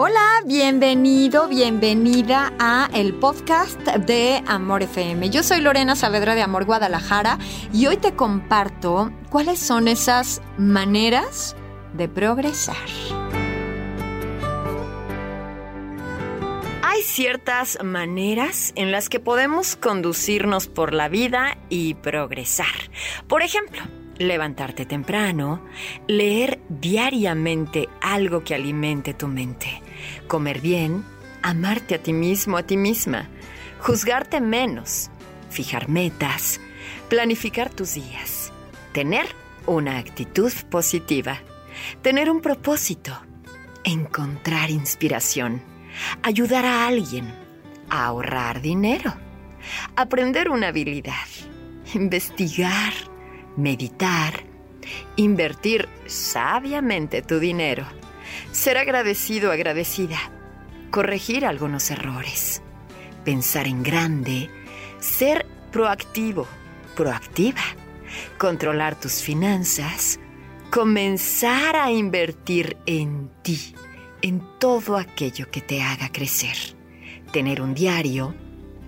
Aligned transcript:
Hola, 0.00 0.42
bienvenido, 0.46 1.48
bienvenida 1.48 2.52
a 2.60 2.88
el 2.94 3.14
podcast 3.14 3.80
de 3.80 4.40
Amor 4.46 4.84
FM. 4.84 5.28
Yo 5.30 5.42
soy 5.42 5.60
Lorena 5.60 5.96
Saavedra 5.96 6.36
de 6.36 6.42
Amor 6.42 6.66
Guadalajara 6.66 7.36
y 7.72 7.88
hoy 7.88 7.96
te 7.96 8.14
comparto 8.14 9.10
cuáles 9.28 9.58
son 9.58 9.88
esas 9.88 10.40
maneras 10.56 11.56
de 11.94 12.08
progresar. 12.08 12.76
Hay 16.84 17.02
ciertas 17.02 17.82
maneras 17.82 18.72
en 18.76 18.92
las 18.92 19.08
que 19.08 19.18
podemos 19.18 19.74
conducirnos 19.74 20.68
por 20.68 20.94
la 20.94 21.08
vida 21.08 21.58
y 21.70 21.94
progresar. 21.94 22.68
Por 23.26 23.42
ejemplo, 23.42 23.82
levantarte 24.18 24.84
temprano, 24.84 25.60
leer 26.06 26.60
diariamente 26.68 27.88
algo 28.00 28.44
que 28.44 28.54
alimente 28.54 29.14
tu 29.14 29.28
mente, 29.28 29.82
comer 30.28 30.60
bien, 30.60 31.04
amarte 31.42 31.96
a 31.96 32.02
ti 32.02 32.12
mismo, 32.12 32.56
a 32.56 32.62
ti 32.62 32.76
misma, 32.76 33.28
juzgarte 33.80 34.40
menos, 34.40 35.10
fijar 35.50 35.88
metas, 35.88 36.60
planificar 37.08 37.70
tus 37.70 37.94
días, 37.94 38.52
tener 38.92 39.26
una 39.66 39.98
actitud 39.98 40.52
positiva, 40.70 41.38
tener 42.02 42.30
un 42.30 42.40
propósito, 42.40 43.12
encontrar 43.84 44.70
inspiración, 44.70 45.62
ayudar 46.22 46.64
a 46.64 46.86
alguien, 46.86 47.32
ahorrar 47.88 48.60
dinero, 48.60 49.14
aprender 49.96 50.50
una 50.50 50.68
habilidad, 50.68 51.26
investigar, 51.94 52.92
meditar, 53.56 54.34
invertir 55.16 55.88
sabiamente 56.06 57.22
tu 57.22 57.38
dinero, 57.38 57.86
ser 58.52 58.78
agradecido, 58.78 59.52
agradecida, 59.52 60.18
corregir 60.90 61.44
algunos 61.44 61.90
errores, 61.90 62.62
pensar 63.24 63.66
en 63.66 63.82
grande, 63.82 64.50
ser 65.00 65.46
proactivo, 65.70 66.46
proactiva, 66.96 67.62
controlar 68.38 68.98
tus 68.98 69.22
finanzas, 69.22 70.18
comenzar 70.70 71.76
a 71.76 71.90
invertir 71.90 72.76
en 72.86 73.30
ti, 73.42 73.74
en 74.22 74.42
todo 74.58 74.96
aquello 74.96 75.50
que 75.50 75.60
te 75.60 75.82
haga 75.82 76.10
crecer, 76.10 76.56
tener 77.32 77.60
un 77.60 77.74
diario, 77.74 78.34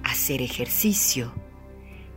hacer 0.02 0.42
ejercicio 0.42 1.32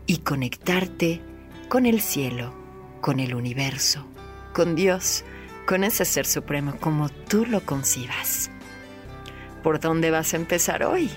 y 0.05 0.17
conectarte 0.17 1.21
con 1.69 1.85
el 1.85 2.01
cielo, 2.01 2.53
con 3.01 3.19
el 3.19 3.35
universo, 3.35 4.05
con 4.53 4.75
Dios, 4.75 5.23
con 5.65 5.83
ese 5.83 6.05
ser 6.05 6.25
supremo 6.25 6.75
como 6.79 7.09
tú 7.09 7.45
lo 7.45 7.65
concibas. 7.65 8.49
¿Por 9.61 9.79
dónde 9.79 10.11
vas 10.11 10.33
a 10.33 10.37
empezar 10.37 10.83
hoy? 10.83 11.09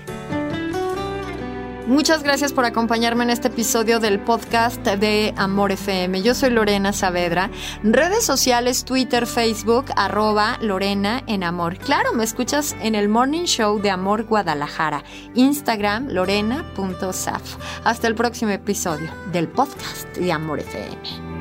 Muchas 1.87 2.21
gracias 2.21 2.51
por 2.51 2.65
acompañarme 2.65 3.23
en 3.23 3.29
este 3.29 3.47
episodio 3.47 4.01
del 4.01 4.19
podcast 4.19 4.85
de 4.85 5.33
Amor 5.37 5.71
FM. 5.71 6.21
Yo 6.21 6.35
soy 6.35 6.49
Lorena 6.49 6.91
Saavedra. 6.91 7.49
Redes 7.81 8.25
sociales, 8.25 8.83
Twitter, 8.83 9.25
Facebook, 9.25 9.85
arroba 9.95 10.57
Lorena 10.59 11.23
en 11.27 11.45
Amor. 11.45 11.77
Claro, 11.77 12.11
me 12.11 12.25
escuchas 12.25 12.75
en 12.81 12.93
el 12.93 13.07
Morning 13.07 13.45
Show 13.45 13.79
de 13.79 13.89
Amor 13.89 14.25
Guadalajara. 14.25 15.05
Instagram, 15.33 16.09
lorena.saf. 16.09 17.55
Hasta 17.85 18.07
el 18.07 18.15
próximo 18.15 18.51
episodio 18.51 19.09
del 19.31 19.47
podcast 19.47 20.13
de 20.17 20.33
Amor 20.33 20.59
FM. 20.59 21.36